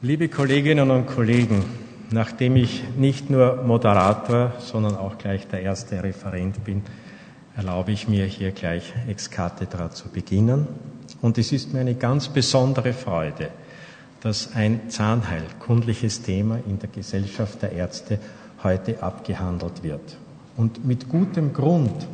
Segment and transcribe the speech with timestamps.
[0.00, 1.64] Liebe Kolleginnen und Kollegen,
[2.12, 6.82] nachdem ich nicht nur Moderator, sondern auch gleich der erste Referent bin,
[7.56, 10.68] erlaube ich mir hier gleich ex cathedra zu beginnen.
[11.20, 13.48] Und es ist mir eine ganz besondere Freude,
[14.20, 18.20] dass ein zahnheilkundliches Thema in der Gesellschaft der Ärzte
[18.62, 20.16] heute abgehandelt wird.
[20.56, 22.06] Und mit gutem Grund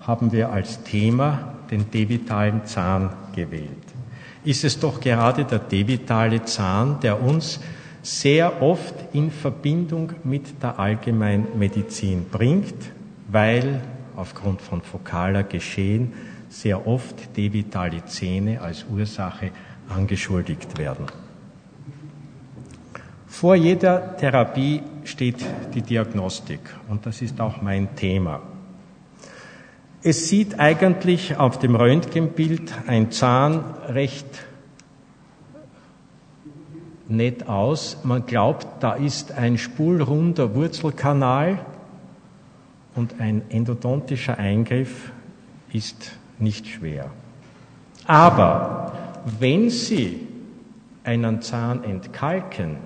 [0.00, 3.87] haben wir als Thema den devitalen Zahn gewählt
[4.48, 7.60] ist es doch gerade der devitale Zahn, der uns
[8.00, 12.74] sehr oft in Verbindung mit der Allgemeinmedizin bringt,
[13.30, 13.82] weil
[14.16, 16.14] aufgrund von fokaler Geschehen
[16.48, 19.50] sehr oft devitale Zähne als Ursache
[19.90, 21.04] angeschuldigt werden.
[23.26, 25.44] Vor jeder Therapie steht
[25.74, 28.40] die Diagnostik und das ist auch mein Thema.
[30.00, 34.26] Es sieht eigentlich auf dem Röntgenbild ein Zahn recht
[37.08, 37.98] nett aus.
[38.04, 41.58] Man glaubt, da ist ein spulrunder Wurzelkanal
[42.94, 45.10] und ein endodontischer Eingriff
[45.72, 47.10] ist nicht schwer.
[48.06, 48.92] Aber
[49.38, 50.28] wenn Sie
[51.04, 52.76] einen Zahn entkalken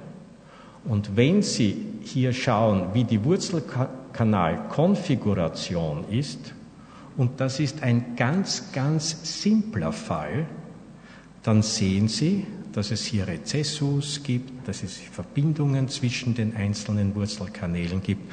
[0.85, 6.55] und wenn Sie hier schauen, wie die Wurzelkanalkonfiguration ist,
[7.17, 10.47] und das ist ein ganz, ganz simpler Fall,
[11.43, 18.03] dann sehen Sie, dass es hier Rezessus gibt, dass es Verbindungen zwischen den einzelnen Wurzelkanälen
[18.03, 18.31] gibt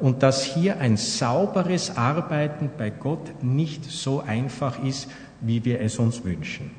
[0.00, 5.08] und dass hier ein sauberes Arbeiten bei Gott nicht so einfach ist,
[5.40, 6.70] wie wir es uns wünschen.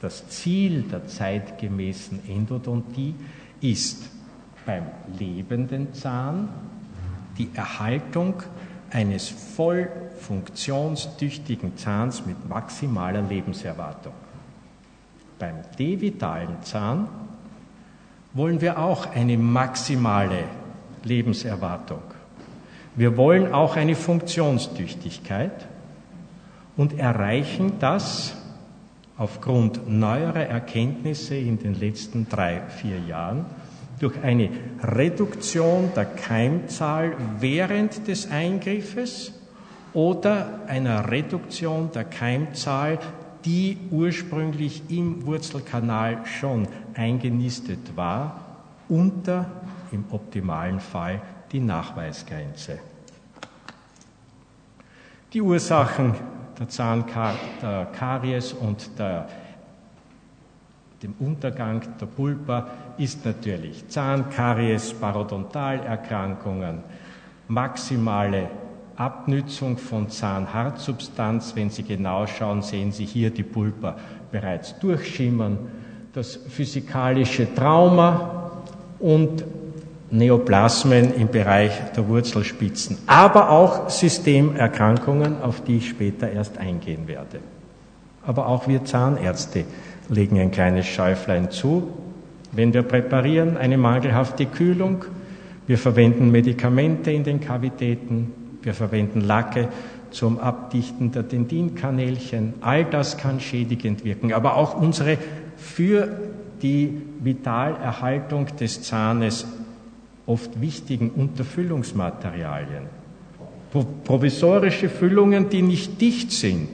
[0.00, 3.14] Das Ziel der zeitgemäßen Endodontie
[3.60, 4.10] ist
[4.66, 4.84] beim
[5.18, 6.48] lebenden Zahn
[7.38, 8.42] die Erhaltung
[8.90, 14.12] eines voll funktionstüchtigen Zahns mit maximaler Lebenserwartung.
[15.38, 17.08] Beim devitalen Zahn
[18.34, 20.44] wollen wir auch eine maximale
[21.04, 22.02] Lebenserwartung.
[22.94, 25.66] Wir wollen auch eine Funktionstüchtigkeit
[26.76, 28.36] und erreichen das
[29.16, 33.44] aufgrund neuerer Erkenntnisse in den letzten drei, vier Jahren
[34.00, 34.50] durch eine
[34.82, 39.32] Reduktion der Keimzahl während des Eingriffes
[39.92, 42.98] oder einer Reduktion der Keimzahl,
[43.44, 48.40] die ursprünglich im Wurzelkanal schon eingenistet war,
[48.88, 49.46] unter
[49.90, 51.20] im optimalen Fall
[51.50, 52.78] die Nachweisgrenze.
[55.32, 56.14] Die Ursachen
[56.58, 59.28] der Zahnkaries und der
[61.02, 66.78] dem Untergang der Pulpa ist natürlich Zahnkaries, Parodontalerkrankungen,
[67.48, 68.48] maximale
[68.96, 71.52] Abnützung von Zahnhartsubstanz.
[71.54, 73.96] Wenn Sie genau schauen, sehen Sie hier die Pulpa
[74.30, 75.58] bereits durchschimmern.
[76.12, 78.52] Das physikalische Trauma
[78.98, 79.44] und
[80.10, 87.38] Neoplasmen im Bereich der Wurzelspitzen, aber auch Systemerkrankungen, auf die ich später erst eingehen werde.
[88.26, 89.64] Aber auch wir Zahnärzte
[90.10, 91.88] legen ein kleines Schäuflein zu.
[92.52, 95.06] Wenn wir präparieren, eine mangelhafte Kühlung,
[95.66, 99.68] wir verwenden Medikamente in den Kavitäten, wir verwenden Lacke
[100.10, 102.54] zum Abdichten der Tendinkanälchen.
[102.60, 105.18] All das kann schädigend wirken, aber auch unsere
[105.56, 106.08] für
[106.62, 109.46] die Vitalerhaltung des Zahnes
[110.26, 112.84] oft wichtigen Unterfüllungsmaterialien.
[114.04, 116.68] Provisorische Füllungen, die nicht dicht sind,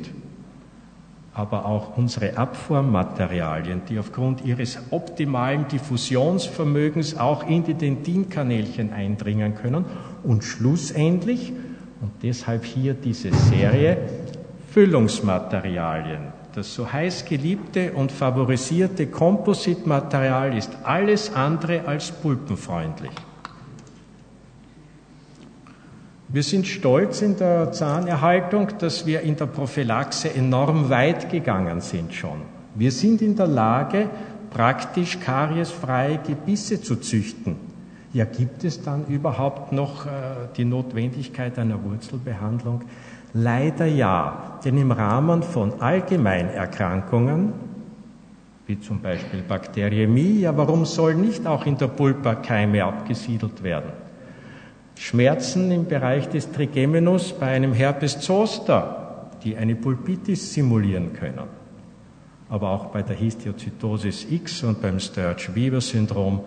[1.32, 9.84] aber auch unsere Abformmaterialien, die aufgrund ihres optimalen Diffusionsvermögens auch in die Dentinkanälchen eindringen können
[10.24, 11.52] und schlussendlich,
[12.00, 13.98] und deshalb hier diese Serie,
[14.70, 16.32] Füllungsmaterialien.
[16.54, 23.12] Das so heiß geliebte und favorisierte Kompositmaterial ist alles andere als pulpenfreundlich.
[26.30, 32.12] Wir sind stolz in der Zahnerhaltung, dass wir in der Prophylaxe enorm weit gegangen sind
[32.12, 32.42] schon.
[32.74, 34.10] Wir sind in der Lage,
[34.50, 37.67] praktisch kariesfreie Gebisse zu züchten.
[38.12, 40.10] Ja, gibt es dann überhaupt noch äh,
[40.56, 42.82] die Notwendigkeit einer Wurzelbehandlung?
[43.34, 47.52] Leider ja, denn im Rahmen von Allgemeinerkrankungen,
[48.66, 53.92] wie zum Beispiel Bakteriämie, ja, warum sollen nicht auch in der Pulpa Keime abgesiedelt werden?
[54.94, 61.46] Schmerzen im Bereich des Trigeminus bei einem Herpes zoster, die eine Pulpitis simulieren können.
[62.48, 66.40] Aber auch bei der Histiozytosis X und beim Sturge-Weaver-Syndrom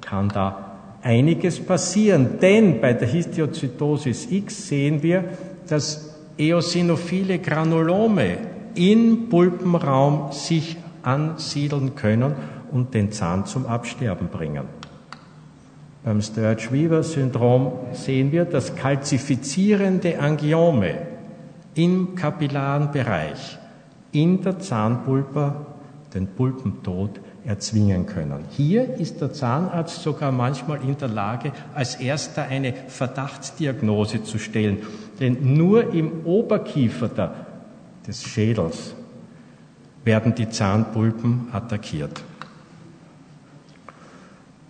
[0.00, 0.67] kann da
[1.02, 2.38] einiges passieren.
[2.40, 5.24] Denn bei der Histiozytosis X sehen wir,
[5.68, 8.38] dass eosinophile Granulome
[8.74, 12.34] im Pulpenraum sich ansiedeln können
[12.70, 14.64] und den Zahn zum Absterben bringen.
[16.04, 20.94] Beim Sturge-Weaver-Syndrom sehen wir, dass kalzifizierende Angiome
[21.74, 23.58] im kapillaren Bereich
[24.12, 25.66] in der Zahnpulpa
[26.14, 28.44] den Pulpentod erzwingen können.
[28.50, 34.82] Hier ist der Zahnarzt sogar manchmal in der Lage, als erster eine Verdachtsdiagnose zu stellen.
[35.18, 37.08] Denn nur im Oberkiefer
[38.06, 38.94] des Schädels
[40.04, 42.22] werden die Zahnpulpen attackiert.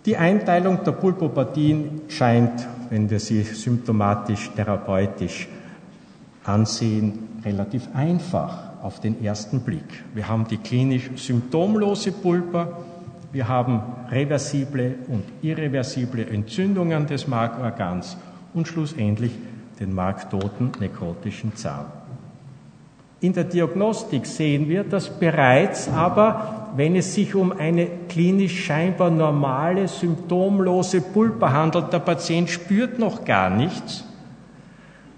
[0.05, 5.49] Die Einteilung der Pulpopathien scheint, wenn wir sie symptomatisch, therapeutisch
[6.45, 10.03] ansehen, relativ einfach auf den ersten Blick.
[10.13, 12.77] Wir haben die klinisch symptomlose Pulpa,
[13.31, 18.17] wir haben reversible und irreversible Entzündungen des Markorgans
[18.53, 19.31] und schlussendlich
[19.79, 21.85] den marktoten nekrotischen Zahn.
[23.21, 29.11] In der Diagnostik sehen wir, dass bereits aber, wenn es sich um eine klinisch scheinbar
[29.11, 34.05] normale, symptomlose Pulpa handelt, der Patient spürt noch gar nichts,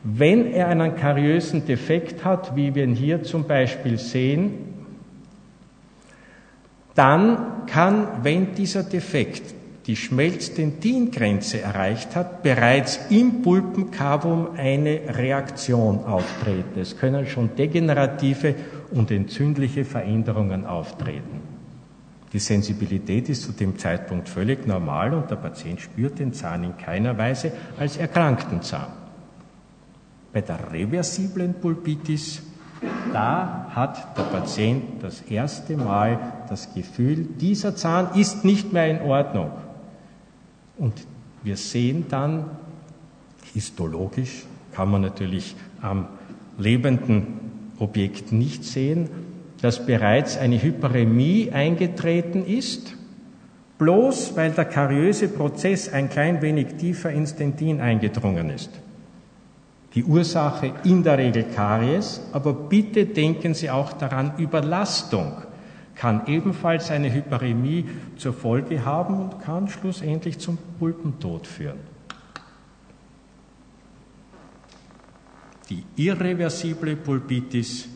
[0.03, 4.53] wenn er einen kariösen Defekt hat, wie wir ihn hier zum Beispiel sehen,
[6.95, 9.53] dann kann, wenn dieser Defekt
[9.87, 16.79] die Schmelzdentin-Grenze erreicht hat, bereits im Pulpenkavum eine Reaktion auftreten.
[16.79, 18.55] Es können schon degenerative
[18.91, 21.41] und entzündliche Veränderungen auftreten.
[22.33, 26.77] Die Sensibilität ist zu dem Zeitpunkt völlig normal und der Patient spürt den Zahn in
[26.77, 29.00] keiner Weise als erkrankten Zahn.
[30.33, 32.41] Bei der reversiblen Pulpitis,
[33.11, 36.19] da hat der Patient das erste Mal
[36.49, 39.51] das Gefühl, dieser Zahn ist nicht mehr in Ordnung.
[40.77, 40.93] Und
[41.43, 42.45] wir sehen dann,
[43.53, 46.07] histologisch kann man natürlich am
[46.57, 47.39] lebenden
[47.79, 49.09] Objekt nicht sehen,
[49.61, 52.95] dass bereits eine Hyperemie eingetreten ist,
[53.77, 58.69] bloß weil der kariöse Prozess ein klein wenig tiefer ins Dentin eingedrungen ist.
[59.93, 65.33] Die Ursache in der Regel Karies, aber bitte denken Sie auch daran, Überlastung
[65.95, 71.79] kann ebenfalls eine Hyperemie zur Folge haben und kann schlussendlich zum Pulpentod führen.
[75.69, 77.87] Die irreversible Pulpitis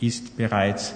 [0.00, 0.94] ist bereits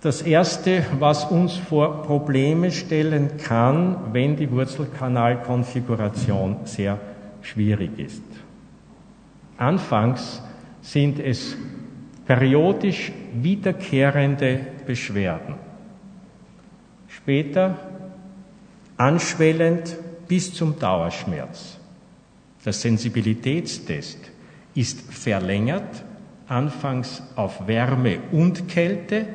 [0.00, 6.98] das Erste, was uns vor Probleme stellen kann, wenn die Wurzelkanalkonfiguration sehr
[7.40, 8.22] schwierig ist.
[9.58, 10.42] Anfangs
[10.82, 11.56] sind es
[12.26, 15.54] periodisch wiederkehrende Beschwerden.
[17.08, 17.76] Später
[18.96, 19.96] anschwellend
[20.28, 21.78] bis zum Dauerschmerz.
[22.64, 24.18] Der Sensibilitätstest
[24.74, 26.04] ist verlängert,
[26.48, 29.26] anfangs auf Wärme und Kälte,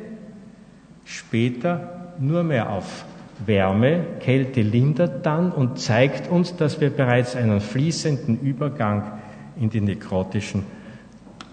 [1.05, 3.05] später nur mehr auf
[3.45, 4.05] Wärme.
[4.19, 9.19] Kälte lindert dann und zeigt uns, dass wir bereits einen fließenden Übergang
[9.59, 10.63] in die nekrotischen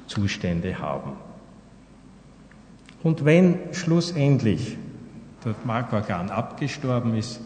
[0.07, 1.13] Zustände haben.
[3.03, 4.77] Und wenn schlussendlich
[5.45, 7.41] das Markorgan abgestorben ist,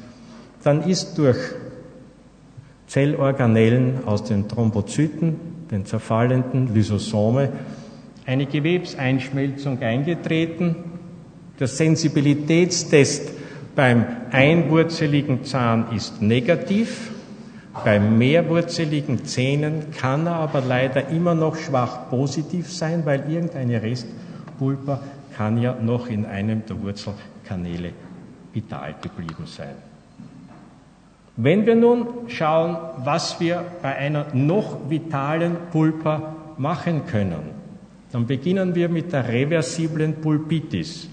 [0.63, 1.37] dann ist durch
[2.87, 5.37] Zellorganellen aus den Thrombozyten,
[5.71, 7.51] den zerfallenden Lysosome,
[8.27, 10.77] eine Gewebseinschmelzung eingetreten.
[11.59, 13.33] Der Sensibilitätstest
[13.75, 17.12] beim einwurzeligen Zahn ist negativ.
[17.85, 25.01] Bei mehrwurzeligen Zähnen kann er aber leider immer noch schwach positiv sein, weil irgendeine Restpulpa
[25.37, 27.93] kann ja noch in einem der Wurzelkanäle
[28.53, 29.75] vital geblieben sein.
[31.37, 37.63] Wenn wir nun schauen, was wir bei einer noch vitalen Pulpa machen können,
[38.13, 41.09] dann beginnen wir mit der reversiblen Pulpitis.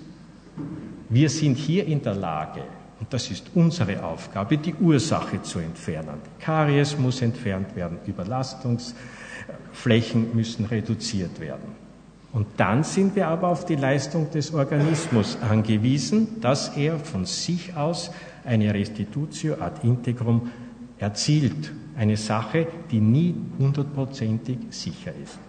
[1.08, 2.62] Wir sind hier in der Lage,
[3.00, 6.18] und das ist unsere Aufgabe, die Ursache zu entfernen.
[6.40, 11.90] Karies muss entfernt werden, Überlastungsflächen müssen reduziert werden.
[12.32, 17.76] Und dann sind wir aber auf die Leistung des Organismus angewiesen, dass er von sich
[17.76, 18.12] aus
[18.46, 20.52] eine Restitutio ad integrum
[21.00, 21.72] erzielt.
[21.98, 25.40] Eine Sache, die nie hundertprozentig sicher ist.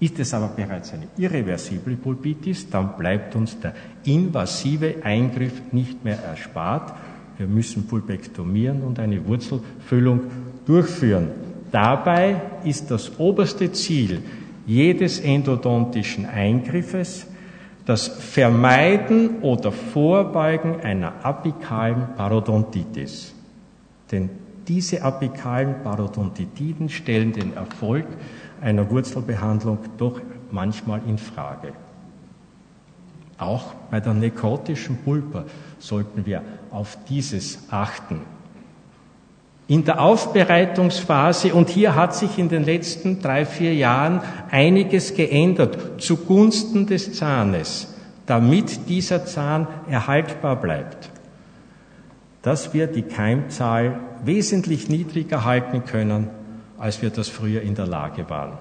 [0.00, 6.18] Ist es aber bereits eine irreversible Pulpitis, dann bleibt uns der invasive Eingriff nicht mehr
[6.22, 6.94] erspart.
[7.36, 10.22] Wir müssen pulpektomieren und eine Wurzelfüllung
[10.66, 11.28] durchführen.
[11.70, 14.22] Dabei ist das oberste Ziel
[14.66, 17.26] jedes endodontischen Eingriffes
[17.84, 23.34] das Vermeiden oder Vorbeugen einer apikalen Parodontitis.
[24.12, 24.30] Denn
[24.68, 28.06] diese apikalen Parodontitiden stellen den Erfolg
[28.60, 31.72] einer Wurzelbehandlung doch manchmal in Frage.
[33.38, 35.44] Auch bei der nekrotischen Pulper
[35.78, 38.20] sollten wir auf dieses achten.
[39.66, 46.02] In der Aufbereitungsphase, und hier hat sich in den letzten drei, vier Jahren einiges geändert
[46.02, 47.94] zugunsten des Zahnes,
[48.26, 51.08] damit dieser Zahn erhaltbar bleibt,
[52.42, 56.28] dass wir die Keimzahl wesentlich niedriger halten können,
[56.78, 58.58] als wir das früher in der Lage waren.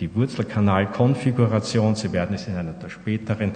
[0.00, 3.52] Die Wurzelkanalkonfiguration, Sie werden es in einer der späteren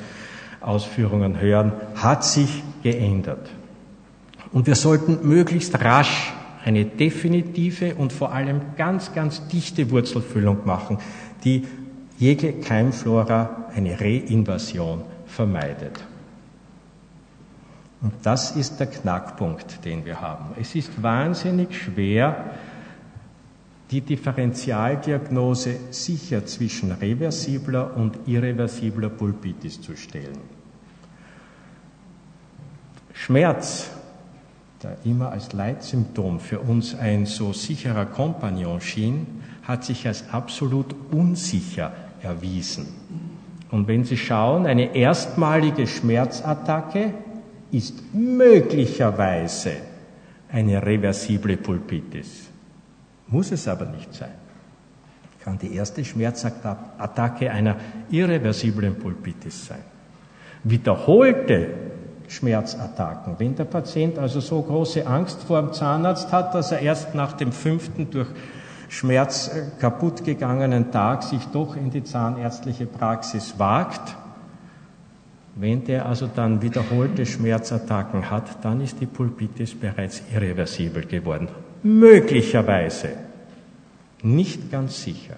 [0.60, 3.48] Ausführungen hören, hat sich geändert.
[4.52, 6.32] Und wir sollten möglichst rasch
[6.64, 10.98] eine definitive und vor allem ganz, ganz dichte Wurzelfüllung machen,
[11.44, 11.66] die
[12.18, 16.04] jede Keimflora eine Reinvasion vermeidet.
[18.02, 20.47] Und das ist der Knackpunkt, den wir haben.
[20.61, 22.52] Es ist wahnsinnig schwer,
[23.92, 30.38] die Differentialdiagnose sicher zwischen reversibler und irreversibler Pulpitis zu stellen.
[33.12, 33.90] Schmerz,
[34.82, 39.26] der immer als Leitsymptom für uns ein so sicherer Kompagnon schien,
[39.62, 42.88] hat sich als absolut unsicher erwiesen.
[43.71, 47.14] Und wenn Sie schauen, eine erstmalige Schmerzattacke
[47.73, 49.73] ist möglicherweise
[50.50, 52.49] eine reversible Pulpitis.
[53.29, 54.35] Muss es aber nicht sein.
[55.43, 57.76] Kann die erste Schmerzattacke einer
[58.11, 59.83] irreversiblen Pulpitis sein.
[60.62, 61.69] Wiederholte
[62.29, 63.35] Schmerzattacken.
[63.38, 67.33] Wenn der Patient also so große Angst vor dem Zahnarzt hat, dass er erst nach
[67.33, 68.29] dem fünften durch
[68.88, 74.17] Schmerz äh, kaputt gegangenen Tag sich doch in die zahnärztliche Praxis wagt,
[75.54, 81.49] wenn der also dann wiederholte Schmerzattacken hat, dann ist die Pulpitis bereits irreversibel geworden.
[81.82, 83.11] Möglicherweise.
[84.23, 85.37] Nicht ganz sicher.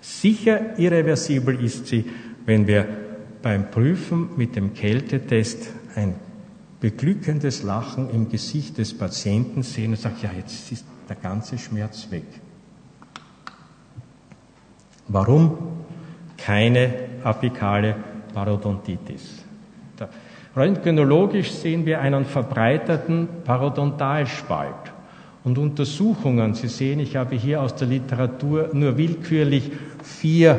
[0.00, 2.04] Sicher irreversibel ist sie,
[2.44, 2.86] wenn wir
[3.40, 6.14] beim Prüfen mit dem Kältetest ein
[6.80, 12.10] beglückendes Lachen im Gesicht des Patienten sehen und sagen, ja, jetzt ist der ganze Schmerz
[12.10, 12.26] weg.
[15.08, 15.56] Warum?
[16.36, 16.92] Keine
[17.24, 17.96] apikale
[18.38, 19.44] Parodontitis.
[20.54, 24.92] Röntgenologisch sehen wir einen verbreiterten Parodontalspalt.
[25.42, 29.72] Und Untersuchungen, Sie sehen, ich habe hier aus der Literatur nur willkürlich
[30.04, 30.54] vier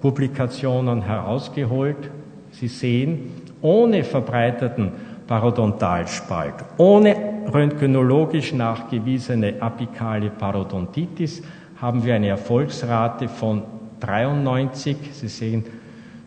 [0.00, 2.10] Publikationen herausgeholt.
[2.50, 3.30] Sie sehen,
[3.62, 4.90] ohne verbreiterten
[5.28, 7.16] Parodontalspalt, ohne
[7.52, 11.42] röntgenologisch nachgewiesene apikale Parodontitis
[11.80, 13.62] haben wir eine Erfolgsrate von
[14.00, 14.96] 93.
[15.12, 15.64] Sie sehen,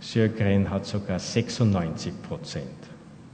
[0.02, 2.66] Sjögren hat sogar 96 Prozent.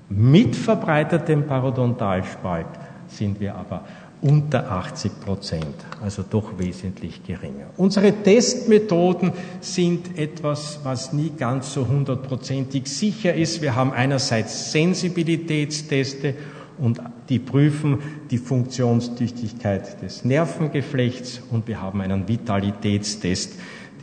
[0.09, 2.67] Mit verbreitetem Parodontalspalt
[3.07, 3.83] sind wir aber
[4.21, 7.65] unter 80 Prozent, also doch wesentlich geringer.
[7.75, 13.61] Unsere Testmethoden sind etwas, was nie ganz so hundertprozentig sicher ist.
[13.61, 16.35] Wir haben einerseits Sensibilitätsteste
[16.77, 17.99] und die prüfen
[18.31, 23.53] die Funktionstüchtigkeit des Nervengeflechts und wir haben einen Vitalitätstest,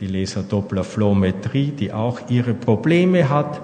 [0.01, 3.61] die Laserdopplerflowmetrie, die auch ihre Probleme hat.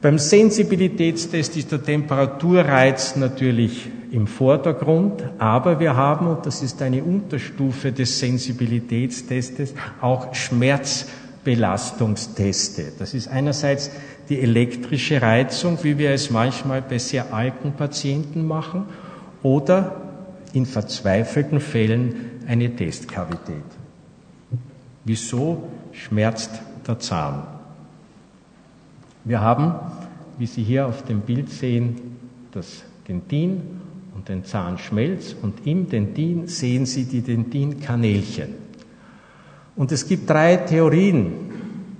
[0.00, 7.04] Beim Sensibilitätstest ist der Temperaturreiz natürlich im Vordergrund, aber wir haben, und das ist eine
[7.04, 12.92] Unterstufe des Sensibilitätstestes, auch Schmerzbelastungsteste.
[12.98, 13.90] Das ist einerseits
[14.28, 18.84] die elektrische Reizung, wie wir es manchmal bei sehr alten Patienten machen,
[19.42, 20.00] oder
[20.54, 22.14] in verzweifelten Fällen
[22.46, 23.83] eine Testkavität.
[25.04, 26.50] Wieso schmerzt
[26.86, 27.42] der Zahn?
[29.24, 29.74] Wir haben,
[30.38, 32.16] wie Sie hier auf dem Bild sehen,
[32.52, 33.62] das Dentin
[34.14, 38.64] und den Zahnschmelz und im Dentin sehen Sie die Dentinkanälchen.
[39.76, 41.32] Und es gibt drei Theorien,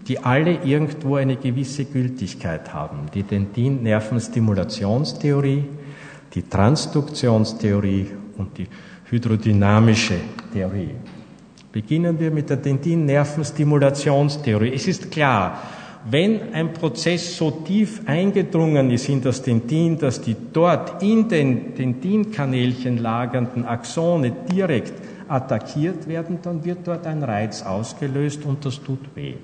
[0.07, 3.07] die alle irgendwo eine gewisse Gültigkeit haben.
[3.15, 5.65] Die Dentin-Nervenstimulationstheorie,
[6.35, 8.67] die Transduktionstheorie und die
[9.11, 10.17] hydrodynamische
[10.53, 10.91] Theorie.
[11.75, 14.73] Beginnen wir mit der Dentin-Nervenstimulationstheorie.
[14.73, 15.61] Es ist klar,
[16.09, 21.75] wenn ein Prozess so tief eingedrungen ist in das Dentin, dass die dort in den
[21.75, 24.93] Dentinkanälchen lagernden Axone direkt
[25.27, 29.35] attackiert werden, dann wird dort ein Reiz ausgelöst und das tut weh.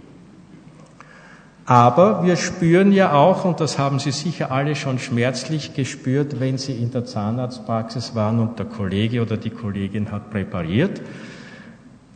[1.67, 6.59] Aber wir spüren ja auch, und das haben Sie sicher alle schon schmerzlich gespürt, wenn
[6.59, 11.01] Sie in der Zahnarztpraxis waren und der Kollege oder die Kollegin hat präpariert,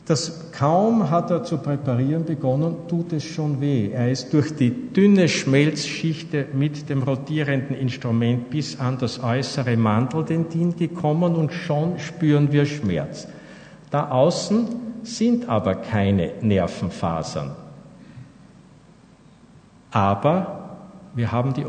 [0.07, 3.91] das kaum hat er zu präparieren begonnen, tut es schon weh.
[3.91, 10.77] Er ist durch die dünne Schmelzschichte mit dem rotierenden Instrument bis an das äußere Mandeldentin
[10.77, 13.27] gekommen und schon spüren wir Schmerz.
[13.91, 14.69] Da außen
[15.05, 17.53] sind aber keine Nervenfasern.
[19.91, 20.77] Aber
[21.15, 21.65] wir haben die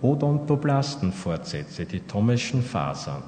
[0.00, 3.22] Odontoblastenfortsätze, die Thomeschen Fasern.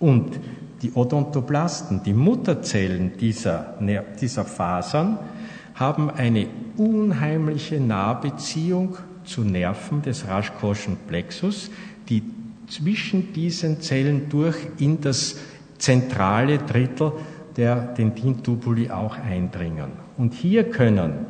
[0.00, 0.38] Und
[0.84, 3.78] die Odontoblasten, die Mutterzellen dieser,
[4.20, 5.18] dieser Fasern,
[5.74, 11.70] haben eine unheimliche Nahbeziehung zu Nerven des Raschkoschen Plexus,
[12.10, 12.22] die
[12.68, 15.36] zwischen diesen Zellen durch in das
[15.78, 17.12] zentrale Drittel
[17.56, 19.92] der Dentintubuli auch eindringen.
[20.18, 21.26] Und hier können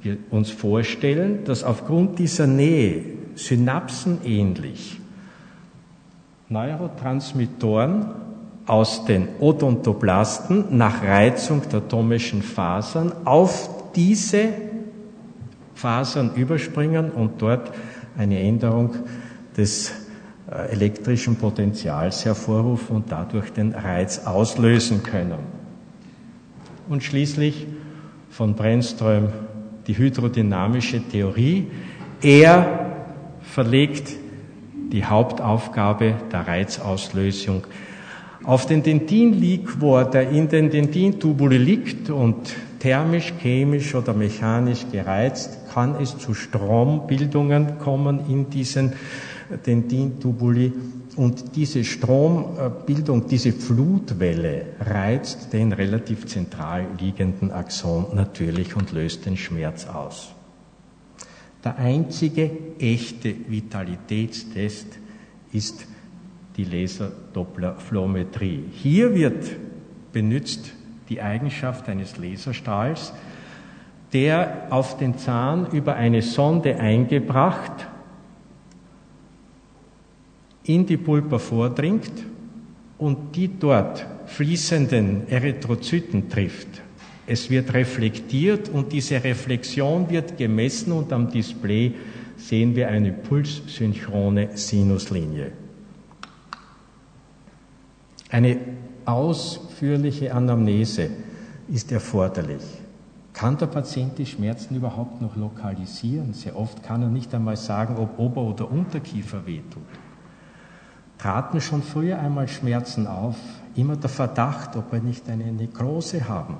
[0.00, 4.98] wir uns vorstellen, dass aufgrund dieser Nähe Synapsen ähnlich
[6.48, 8.23] Neurotransmittoren
[8.66, 14.48] aus den Odontoblasten nach Reizung der tomischen Fasern auf diese
[15.74, 17.72] Fasern überspringen und dort
[18.16, 18.94] eine Änderung
[19.56, 19.92] des
[20.50, 25.38] äh, elektrischen Potentials hervorrufen und dadurch den Reiz auslösen können.
[26.88, 27.66] Und schließlich
[28.30, 29.28] von Brennström
[29.86, 31.70] die hydrodynamische Theorie.
[32.22, 32.92] Er
[33.42, 34.12] verlegt
[34.90, 37.64] die Hauptaufgabe der Reizauslösung
[38.44, 42.36] auf den Dentinliquor, der in den Dentintubuli liegt und
[42.78, 48.92] thermisch, chemisch oder mechanisch gereizt, kann es zu Strombildungen kommen in diesen
[49.66, 50.72] Dentintubuli
[51.16, 59.36] und diese Strombildung, diese Flutwelle reizt den relativ zentral liegenden Axon natürlich und löst den
[59.36, 60.32] Schmerz aus.
[61.64, 64.98] Der einzige echte Vitalitätstest
[65.52, 65.86] ist
[66.56, 68.64] die Laserdopplerflowmetrie.
[68.72, 69.44] Hier wird
[70.12, 70.72] benutzt
[71.08, 73.12] die Eigenschaft eines Laserstrahls,
[74.12, 77.88] der auf den Zahn über eine Sonde eingebracht
[80.64, 82.12] in die Pulpa vordringt
[82.96, 86.68] und die dort fließenden Erythrozyten trifft.
[87.26, 91.94] Es wird reflektiert und diese Reflexion wird gemessen und am Display
[92.36, 95.63] sehen wir eine pulssynchrone Sinuslinie.
[98.34, 98.58] Eine
[99.04, 101.10] ausführliche Anamnese
[101.68, 102.64] ist erforderlich.
[103.32, 106.34] Kann der Patient die Schmerzen überhaupt noch lokalisieren?
[106.34, 109.82] Sehr oft kann er nicht einmal sagen, ob Ober- oder Unterkiefer wehtut
[111.24, 113.36] traten schon früher einmal Schmerzen auf,
[113.76, 116.58] immer der Verdacht, ob wir nicht eine Nekrose haben.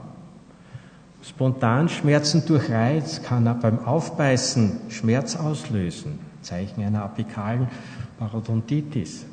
[1.22, 7.68] Spontanschmerzen durch Reiz kann er beim Aufbeißen Schmerz auslösen, Zeichen einer apikalen
[8.18, 9.26] Parodontitis.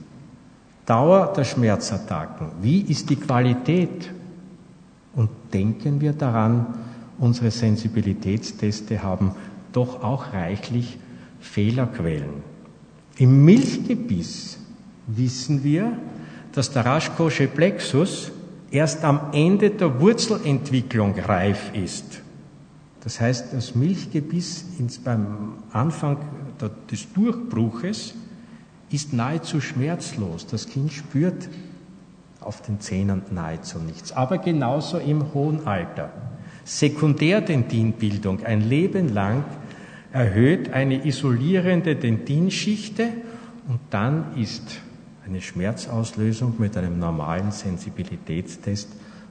[0.86, 4.12] Dauer der Schmerzattacken, wie ist die Qualität?
[5.16, 6.66] Und denken wir daran,
[7.20, 9.32] unsere Sensibilitätsteste haben
[9.74, 10.98] doch auch reichlich
[11.40, 12.44] Fehlerquellen.
[13.18, 14.58] Im Milchgebiss
[15.08, 15.98] wissen wir,
[16.54, 18.32] dass der Raschkosche Plexus
[18.72, 22.22] erst am Ende der Wurzelentwicklung reif ist.
[23.04, 24.66] Das heißt, das Milchgebiss
[25.04, 26.18] beim Anfang
[26.90, 28.14] des Durchbruches
[28.92, 30.48] ist nahezu schmerzlos.
[30.48, 31.50] Das Kind spürt
[32.40, 34.12] auf den Zähnen nahezu nichts.
[34.12, 36.12] Aber genauso im hohen Alter.
[36.66, 39.44] Sekundärdentinbildung ein Leben lang
[40.12, 43.10] erhöht eine isolierende Dentinschichte
[43.68, 44.80] und dann ist
[45.26, 48.90] eine Schmerzauslösung mit einem normalen Sensibilitätstest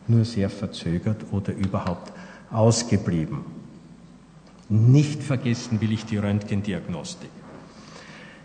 [0.09, 2.13] nur sehr verzögert oder überhaupt
[2.51, 3.45] ausgeblieben.
[4.69, 7.31] Nicht vergessen will ich die Röntgendiagnostik.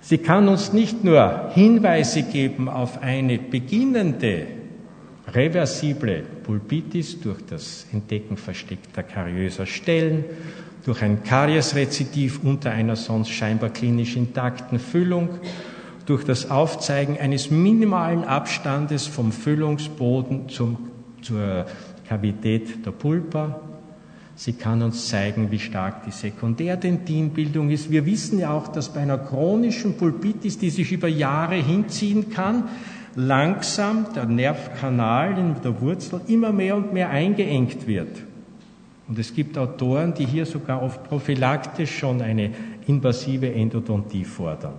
[0.07, 4.45] Sie kann uns nicht nur Hinweise geben auf eine beginnende
[5.33, 10.23] reversible Pulpitis durch das Entdecken versteckter kariöser Stellen,
[10.85, 15.29] durch ein Kariesrezidiv unter einer sonst scheinbar klinisch intakten Füllung,
[16.05, 20.91] durch das Aufzeigen eines minimalen Abstandes vom Füllungsboden zum,
[21.23, 21.65] zur
[22.07, 23.59] Kavität der Pulpa.
[24.37, 27.89] Sie kann uns zeigen, wie stark die Sekundärdentinbildung ist.
[27.89, 32.65] Wir wissen ja auch, dass bei einer chronischen Pulpitis, die sich über Jahre hinziehen kann,
[33.15, 38.23] langsam der Nervkanal in der Wurzel immer mehr und mehr eingeengt wird.
[39.07, 42.51] Und es gibt Autoren, die hier sogar oft prophylaktisch schon eine
[42.87, 44.73] invasive Endodontie fordern.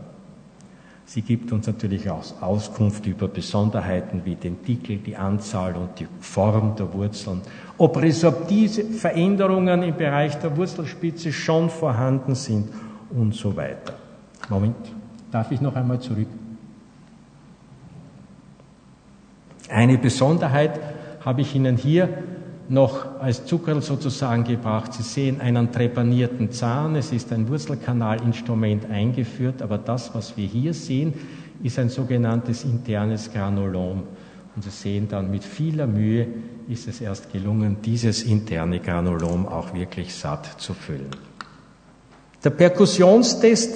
[1.09, 6.09] Sie gibt uns natürlich auch Auskunft über Besonderheiten wie den Dickel, die Anzahl und die
[6.21, 7.43] Form der Wurzeln.
[7.79, 8.03] Ob
[8.49, 12.69] diese Veränderungen im Bereich der Wurzelspitze schon vorhanden sind
[13.11, 13.95] und so weiter.
[14.49, 14.75] Moment,
[15.31, 16.29] darf ich noch einmal zurück?
[19.69, 20.81] Eine Besonderheit
[21.25, 22.09] habe ich Ihnen hier
[22.69, 24.93] noch als Zuckerl sozusagen gebracht.
[24.93, 30.75] Sie sehen einen trepanierten Zahn, es ist ein Wurzelkanalinstrument eingeführt, aber das, was wir hier
[30.75, 31.15] sehen,
[31.63, 34.03] ist ein sogenanntes internes Granulom.
[34.55, 36.27] Und Sie sehen dann, mit vieler Mühe
[36.69, 41.11] ist es erst gelungen, dieses interne Granulom auch wirklich satt zu füllen.
[42.43, 43.75] Der Perkussionstest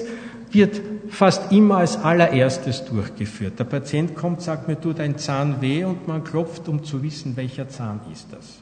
[0.50, 3.58] wird fast immer als allererstes durchgeführt.
[3.58, 7.36] Der Patient kommt, sagt mir, tut ein Zahn weh und man klopft, um zu wissen,
[7.36, 8.58] welcher Zahn ist das.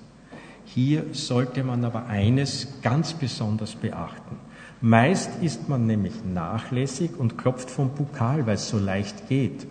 [0.75, 4.37] Hier sollte man aber eines ganz besonders beachten.
[4.81, 9.67] Meist ist man nämlich nachlässig und klopft vom Bukal, weil es so leicht geht.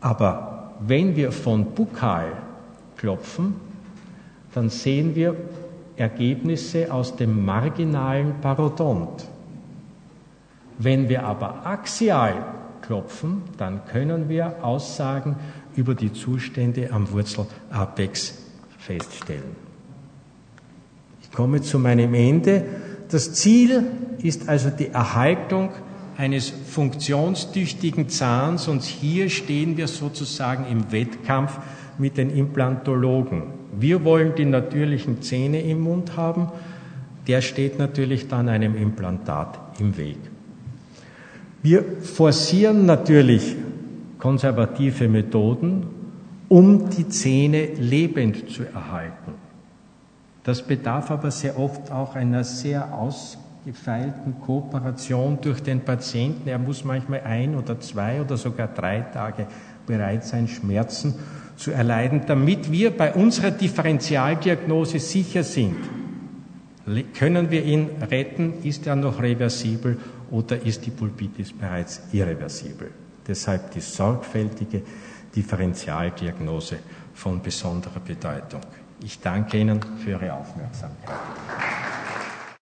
[0.00, 2.32] Aber wenn wir von Bukal
[2.96, 3.54] klopfen,
[4.54, 5.36] dann sehen wir
[5.96, 9.24] Ergebnisse aus dem marginalen Parodont.
[10.78, 12.44] Wenn wir aber axial
[12.82, 15.36] klopfen, dann können wir Aussagen
[15.74, 18.34] über die Zustände am Wurzelapex
[18.78, 19.67] feststellen.
[21.38, 22.64] Ich komme zu meinem Ende.
[23.12, 23.84] Das Ziel
[24.20, 25.70] ist also die Erhaltung
[26.16, 31.56] eines funktionstüchtigen Zahns und hier stehen wir sozusagen im Wettkampf
[31.96, 33.44] mit den Implantologen.
[33.78, 36.48] Wir wollen die natürlichen Zähne im Mund haben,
[37.28, 40.18] der steht natürlich dann einem Implantat im Weg.
[41.62, 43.54] Wir forcieren natürlich
[44.18, 45.86] konservative Methoden,
[46.48, 49.27] um die Zähne lebend zu erhalten.
[50.48, 56.48] Das bedarf aber sehr oft auch einer sehr ausgefeilten Kooperation durch den Patienten.
[56.48, 59.46] Er muss manchmal ein oder zwei oder sogar drei Tage
[59.86, 61.16] bereit sein, Schmerzen
[61.56, 65.76] zu erleiden, damit wir bei unserer Differentialdiagnose sicher sind.
[67.12, 68.54] Können wir ihn retten?
[68.62, 69.98] Ist er noch reversibel
[70.30, 72.90] oder ist die Pulpitis bereits irreversibel?
[73.26, 74.80] Deshalb die sorgfältige
[75.36, 76.78] Differentialdiagnose
[77.12, 78.62] von besonderer Bedeutung.
[79.00, 81.16] Ich danke Ihnen für Ihre Aufmerksamkeit.